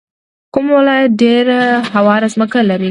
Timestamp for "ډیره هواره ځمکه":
1.21-2.59